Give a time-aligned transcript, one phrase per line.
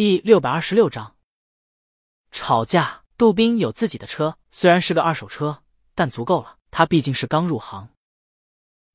[0.00, 1.14] 第六百二十六章
[2.30, 3.04] 吵架。
[3.18, 5.62] 杜宾有自己的车，虽然是个二手车，
[5.94, 6.56] 但足够了。
[6.70, 7.90] 他毕竟是刚入行，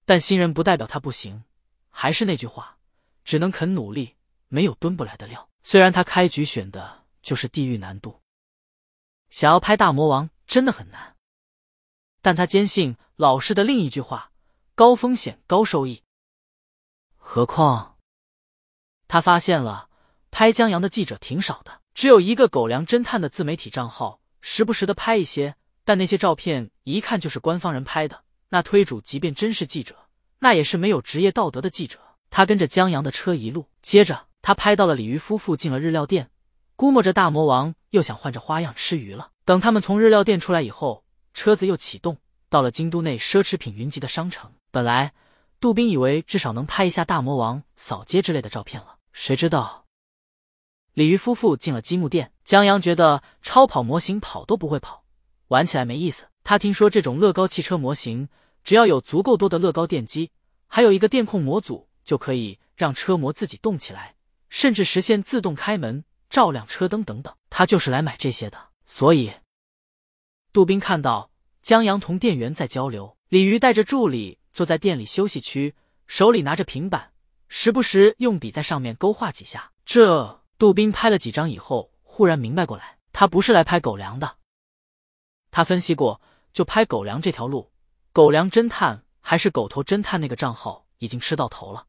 [0.08, 1.44] 但新人不代表他不行。
[1.92, 2.80] 还是那句话，
[3.24, 4.16] 只能肯努力，
[4.48, 5.48] 没有蹲不来的料。
[5.62, 8.20] 虽然他开局选的就是地狱难度，
[9.30, 11.16] 想要拍大魔王真的很难，
[12.24, 14.32] 但他坚信老师的另一句话：
[14.74, 16.02] 高风险高收益。
[17.16, 18.00] 何况，
[19.08, 19.88] 他发现了
[20.38, 25.56] 拍江阳的记者挺少的，只有一个狗粮侦探的自媒体账号，时不时的拍一些，
[25.86, 28.20] 但那些照片一看就是官方人拍的。
[28.50, 29.96] 那推主即便真是记者，
[30.40, 31.98] 那也是没有职业道德的记者。
[32.30, 36.30] 他跟着江阳的车一路，接着他拍到了鲤鱼夫妇进了日料店，
[36.76, 39.30] 估摸着大魔王又想换着花样吃鱼了。
[39.46, 42.18] 等他们从日料店出来以后，车子又启动，
[42.50, 44.52] 到了京都内奢侈品云集的商城。
[44.70, 45.14] 本来。
[45.62, 49.85] 杜宾以为至少能拍一下大魔王扫街之类的照片了，谁知道
[50.96, 52.32] 鲤鱼夫妇进了积木店。
[52.44, 55.04] 江阳觉得超跑模型跑都不会跑，
[55.50, 56.26] 玩起来没意思。
[56.44, 58.28] 他听说这种乐高汽车模型，
[58.64, 60.32] 只要有足够多的乐高电机，
[60.68, 64.16] 还有一个电控模组，就可以让车模自己动起来，
[64.50, 67.36] 甚至实现自动开门、照亮车灯等等。
[67.50, 68.58] 他就是来买这些的。
[68.86, 69.32] 所以，
[70.54, 71.30] 杜宾看到
[71.62, 74.40] 江阳同店员在交流，鲤鱼带着助理。
[74.54, 75.76] 坐在店里休息区，
[76.08, 77.12] 手里拿着平板，
[77.50, 79.70] 时不时用笔在上面勾画几下。
[79.84, 84.38] 这杜宾拍了几张以后，忽然明白过来，他不是来拍狗粮的。
[85.52, 86.22] 他分析过，
[86.54, 87.72] 就拍狗粮这条路，
[88.14, 91.88] 狗粮侦探还是狗头侦探那个账号已经吃到头了，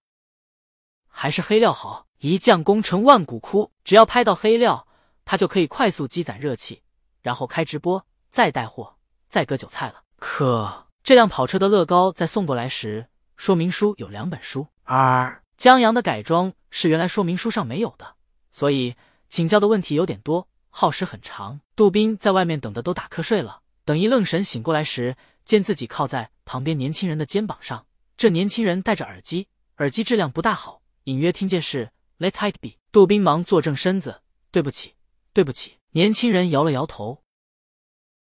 [1.09, 3.71] 还是黑料好，一将功成万骨枯。
[3.85, 4.89] 只要拍到黑料，
[5.25, 6.83] 他就可以快速积攒热气，
[7.23, 8.97] 然后开直播，再带货，
[9.29, 10.03] 再割韭菜了。
[10.19, 10.85] 可。
[11.05, 13.07] 这辆跑车的乐高在送过来时，
[13.37, 18.16] 说明书有两本书，而江阳的改装是原来说明书上没有的，
[18.57, 18.97] 所以
[19.29, 21.61] 请教的问题有点多，耗时很长。
[21.75, 27.87] 杜宾在外面等的都打瞌睡了，等一愣神醒过来时，见自己靠在旁边年轻人的肩膀上，
[28.17, 32.79] 这年轻人戴着耳机，耳机质量不大好，隐约听见是 Let it be。
[32.91, 34.95] 杜宾忙坐正身子，对不起，
[35.35, 35.75] 对不起。
[35.91, 37.23] 年轻人摇了摇头。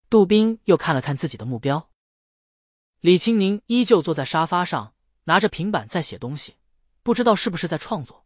[0.09, 1.89] 杜宾又看了看自己的目标。
[2.99, 6.55] 李青宁依旧坐在沙发上，拿着平板在写东西，
[7.03, 8.24] 不知道是不是在创作。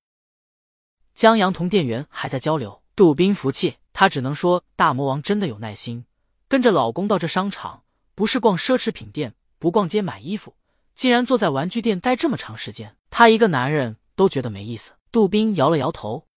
[1.16, 6.06] 江阳同店员还在交流，杜宾服气，他只能说大魔王真的有耐心，
[6.48, 7.84] 跟着老公到这商场，
[8.16, 10.56] 不是逛奢侈品店，不逛街买衣服，
[10.96, 14.94] 竟然坐在玩具店待这么长时间，他一个男人都觉得没意思。
[15.12, 16.28] 杜宾摇了摇头，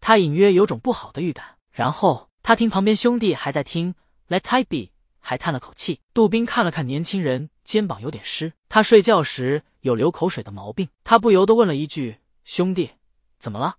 [0.00, 1.56] 他隐约有种不好的预感。
[1.72, 3.94] 然后他听旁边兄弟还在听
[4.28, 4.94] ，Let it be。
[5.18, 6.00] 还叹了口气。
[6.12, 8.52] 杜宾看了看年轻人，肩膀有点湿。
[8.68, 10.88] 他睡觉时有流口水的毛病。
[11.02, 12.90] 他不由得问了一句：“兄弟，
[13.38, 13.78] 怎么了？”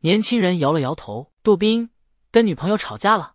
[0.00, 1.32] 年轻人摇了摇头。
[1.42, 1.90] 杜宾
[2.30, 3.34] 跟女朋友吵架了。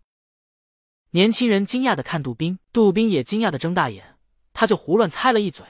[1.10, 4.16] 年轻人惊讶的看杜宾，杜宾也惊讶的睁大眼。
[4.54, 5.66] 他就胡乱猜了一嘴，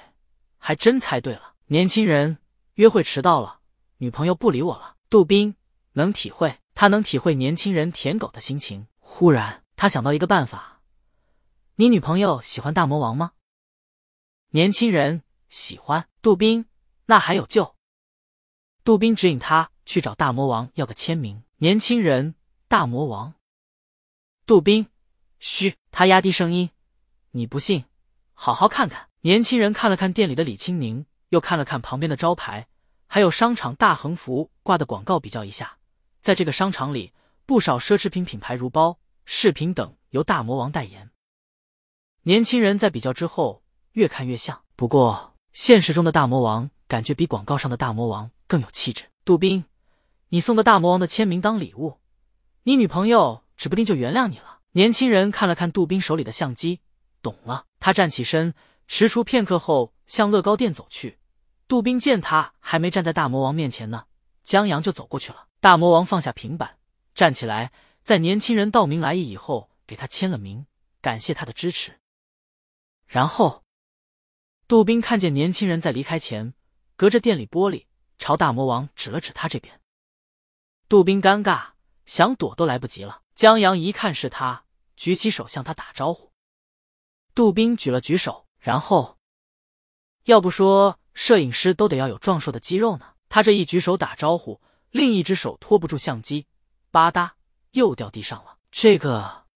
[0.56, 1.54] 还真猜对了。
[1.66, 2.38] 年轻人
[2.74, 3.60] 约会迟到了，
[3.98, 4.96] 女朋友不理我了。
[5.10, 5.56] 杜宾
[5.92, 8.86] 能体会，他能体会年轻人舔狗的心情。
[8.98, 10.80] 忽然，他想到一个办法。
[11.74, 13.32] 你女朋友喜欢大魔王吗？
[14.50, 16.66] 年轻人喜欢杜宾，
[17.06, 17.76] 那还有救。
[18.88, 21.42] 杜宾指引他去找大魔王要个签名。
[21.58, 22.34] 年轻人，
[22.68, 23.34] 大魔王。
[24.46, 24.86] 杜宾，
[25.38, 26.70] 嘘，他压低声音。
[27.32, 27.84] 你不信，
[28.32, 29.10] 好好看看。
[29.20, 32.66] 年轻人看了看店里的李青宁，又看了看旁边的招牌，
[33.06, 35.76] 还有商场大横幅挂的广告，比较一下，
[36.22, 37.12] 在这个商场里，
[37.44, 41.10] 不少奢侈品品牌如包、饰品等由大魔王代言。
[42.22, 43.62] 年轻人在比较之后
[43.92, 49.04] 越看越像，不过现实中的大魔王感觉比广告上的大魔王更有气质。
[49.24, 49.66] 杜宾，
[50.30, 51.98] 你送的大魔王的签名当礼物，
[52.64, 54.58] 你女朋友指不定就原谅你了。
[54.72, 56.80] 年轻人看了看杜宾手里的相机，
[57.22, 57.66] 懂了。
[57.78, 58.54] 他站起身，
[58.88, 61.18] 踟蹰片刻后向乐高店走去。
[61.68, 64.06] 杜宾见他还没站在大魔王面前呢，
[64.42, 65.46] 江阳就走过去了。
[65.60, 66.78] 大魔王放下平板，
[67.14, 67.72] 站起来，
[68.02, 70.66] 在年轻人道明来意以后，给他签了名，
[71.02, 71.98] 感谢他的支持。
[73.06, 73.64] 然后，
[74.66, 76.54] 杜宾看见年轻人在离开前，
[76.96, 77.86] 隔着店里玻璃
[78.18, 79.80] 朝大魔王指了指他这边。
[80.88, 81.70] 杜宾尴尬，
[82.06, 83.22] 想躲都来不及了。
[83.34, 84.64] 江阳一看是他，
[84.96, 86.32] 举起手向他打招呼。
[87.34, 89.18] 杜宾举了举手，然后，
[90.24, 93.14] 要不说摄影师都得要有壮硕的肌肉呢。
[93.28, 94.60] 他这一举手打招呼，
[94.90, 96.46] 另一只手托不住相机，
[96.90, 97.32] 吧嗒
[97.72, 98.56] 又掉地上了。
[98.70, 99.46] 这个，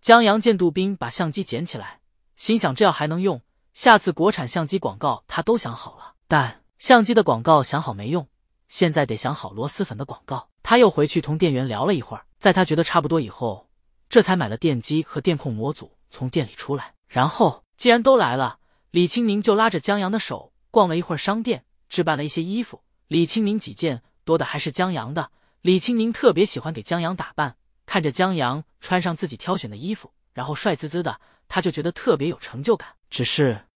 [0.00, 2.02] 江阳见杜宾把相机捡起来。
[2.36, 3.40] 心想，这要还能用，
[3.72, 6.16] 下次国产相机广告他都想好了。
[6.28, 8.28] 但相机的广告想好没用，
[8.68, 10.50] 现在得想好螺蛳粉的广告。
[10.62, 13.68] 他又回去同店员聊了一会儿，在他觉得差不多以后，
[14.08, 16.94] 这才买了电机和电控模组，从店里出来。
[17.08, 18.58] 然后，既然都来了，
[18.90, 22.82] 李青宁就拉着江阳的手逛了一会儿商店，置办了一些衣服。
[23.06, 25.30] 李青宁几件多的还是江阳的。
[25.62, 27.56] 李青宁特别喜欢给江阳打扮，
[27.86, 32.88] 看着江阳穿上自己挑选的衣服，然后帅滋滋的，他就觉得特别有成就感。
[33.08, 33.66] 只是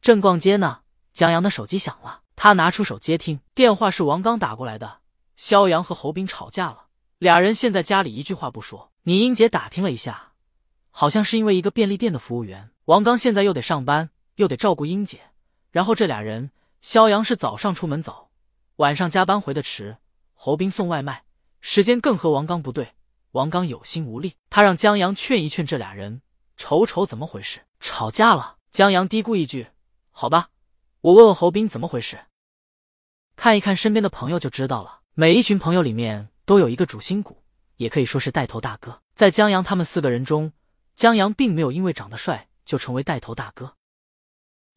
[0.00, 0.82] 正逛街呢，
[1.20, 5.00] 江阳的手机响了，他拿出手接听，电话是王刚打过来的。
[5.36, 6.86] 肖阳和侯斌吵架了，
[7.18, 8.90] 俩人现在家里一句话不说。
[9.02, 10.32] 你英姐打听了一下，
[10.90, 12.70] 好像是因为一个便利店的服务员。
[12.86, 15.20] 王刚现在又得上班，又得照顾英姐，
[15.70, 18.30] 然后这俩人，肖阳是早上出门早，
[18.76, 19.98] 晚上加班回的迟。
[20.32, 21.24] 侯斌送外卖，
[21.60, 22.94] 时间更和王刚不对。
[23.32, 26.22] 王刚有心无力，他让江阳劝一劝这俩人，
[26.56, 27.60] 瞅瞅怎么回事。
[27.78, 29.66] 吵架了，江阳嘀咕一句
[30.08, 30.48] ：“好吧，
[31.02, 32.26] 我问问侯斌怎么回事。”
[33.36, 35.00] 看一看身边的朋友就知道了。
[35.14, 37.42] 每一群朋友里面都有一个主心骨，
[37.76, 39.02] 也可以说是带头大哥。
[39.14, 40.52] 在江阳他们四个人中，
[40.94, 43.74] 江阳并没有因为长得帅就成为带头大哥，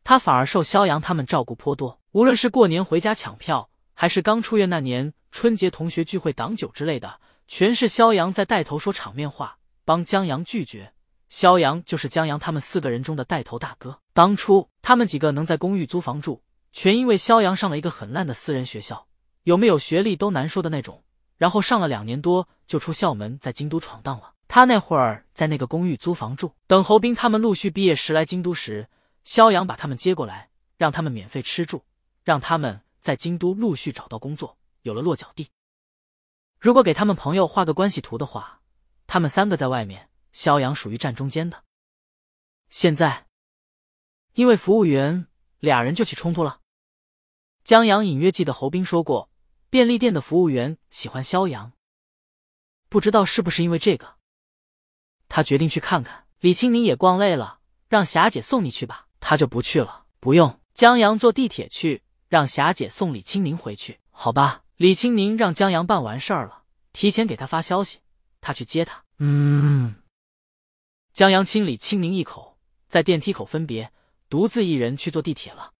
[0.04, 2.00] 他反而受肖阳他们照顾颇多。
[2.12, 10.94] 无论是过年回家抢票，还是刚出院那年春节同学聚会挡酒之类的，全是肖阳在带头说场面话，帮江阳拒绝。
[11.30, 14.03] 肖阳就是江阳他们四个人中的带头大哥。
[14.14, 19.08] 当初他们几个能在公寓租房住，全因为肖阳上了一个很烂的私人学校。
[19.44, 21.04] 有没有学历都难说的那种，
[21.38, 24.34] 然后上了两年多就出校门，在京都闯荡了。
[24.48, 28.88] 他那会儿在那个公寓租房住，等侯斌他们陆续毕业时来京都时，
[29.24, 31.84] 肖阳把他们接过来，让他们免费吃住，
[32.24, 35.50] 让他们在京都陆续找到工作，有了落脚地。
[36.60, 38.62] 如果给他们朋友画个关系图的话，
[39.08, 41.64] 他们三个在外面，肖阳属于站中间的。
[42.70, 43.26] 现在，
[44.34, 45.28] 因为服务员
[45.60, 46.60] 俩人就起冲突了。
[47.64, 49.30] 江阳隐约记得侯斌说过。
[49.70, 51.74] 便利店的服务员喜欢肖阳，
[52.90, 54.18] 不知道是不是因为这个，
[55.28, 56.28] 他决定去看看。
[56.42, 60.06] 李青宁也逛累了，让霞姐送你去吧，他就不去了。
[60.20, 64.00] 不用，江阳坐地铁去，让霞姐送李青宁回去。
[64.12, 67.98] 好吧，李青宁让江阳办完事儿了，提前给他发消息，
[68.42, 69.04] 他去接他。
[69.18, 69.96] 嗯，
[71.14, 73.92] 江阳亲李青宁一口，在电梯口分别，
[74.34, 75.73] 独自一人去坐地铁了。